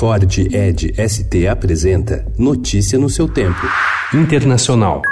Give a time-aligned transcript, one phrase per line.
[0.00, 3.60] Ford Ed ST apresenta Notícia no seu tempo.
[4.14, 5.02] Internacional.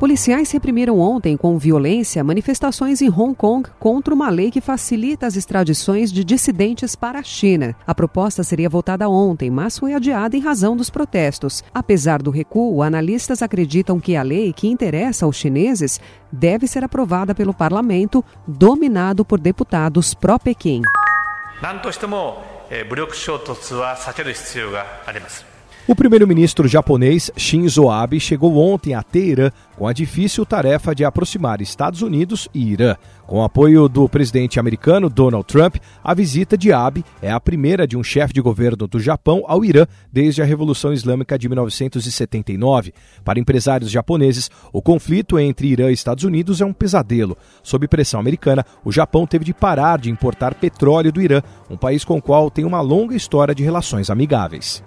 [0.00, 5.36] Policiais reprimiram ontem com violência manifestações em Hong Kong contra uma lei que facilita as
[5.36, 7.72] extradições de dissidentes para a China.
[7.86, 11.62] A proposta seria votada ontem, mas foi adiada em razão dos protestos.
[11.72, 16.00] Apesar do recuo, analistas acreditam que a lei que interessa aos chineses
[16.32, 20.82] deve ser aprovada pelo parlamento, dominado por deputados pró-Pequim.
[21.62, 22.42] 何としても、
[22.90, 25.46] 武力衝突は避ける必要があります。
[25.84, 32.02] O primeiro-ministro japonês Shinzo Abe chegou ontem a Teherã com a difícil tarefa de aproximar Estados
[32.02, 32.94] Unidos e Irã.
[33.26, 37.96] Com apoio do presidente americano Donald Trump, a visita de Abe é a primeira de
[37.96, 42.94] um chefe de governo do Japão ao Irã desde a Revolução Islâmica de 1979.
[43.24, 47.36] Para empresários japoneses, o conflito entre Irã e Estados Unidos é um pesadelo.
[47.60, 52.04] Sob pressão americana, o Japão teve de parar de importar petróleo do Irã, um país
[52.04, 54.80] com o qual tem uma longa história de relações amigáveis.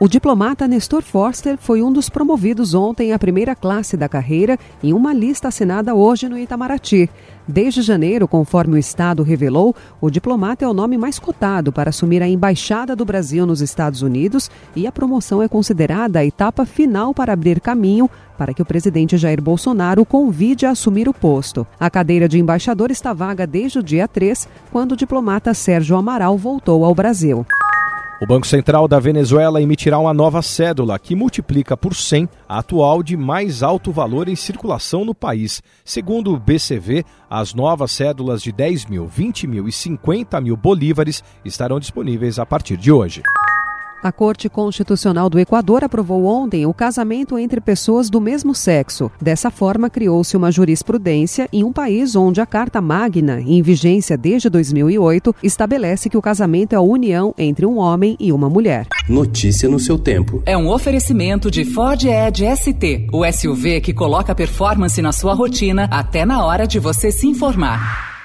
[0.00, 4.92] O diplomata Nestor Forster foi um dos promovidos ontem à primeira classe da carreira em
[4.92, 7.10] uma lista assinada hoje no Itamaraty.
[7.48, 12.22] Desde janeiro, conforme o Estado revelou, o diplomata é o nome mais cotado para assumir
[12.22, 17.12] a embaixada do Brasil nos Estados Unidos e a promoção é considerada a etapa final
[17.12, 21.66] para abrir caminho para que o presidente Jair Bolsonaro convide a assumir o posto.
[21.80, 26.38] A cadeira de embaixador está vaga desde o dia 3, quando o diplomata Sérgio Amaral
[26.38, 27.44] voltou ao Brasil.
[28.20, 33.00] O Banco Central da Venezuela emitirá uma nova cédula que multiplica por 100 a atual
[33.00, 35.62] de mais alto valor em circulação no país.
[35.84, 41.22] Segundo o BCV, as novas cédulas de 10 mil, 20 mil e 50 mil bolívares
[41.44, 43.22] estarão disponíveis a partir de hoje.
[44.00, 49.10] A Corte Constitucional do Equador aprovou ontem o casamento entre pessoas do mesmo sexo.
[49.20, 54.48] Dessa forma, criou-se uma jurisprudência em um país onde a Carta Magna, em vigência desde
[54.48, 58.86] 2008, estabelece que o casamento é a união entre um homem e uma mulher.
[59.08, 60.42] Notícia no seu tempo.
[60.46, 65.88] É um oferecimento de Ford Edge ST, o SUV que coloca performance na sua rotina
[65.90, 68.17] até na hora de você se informar.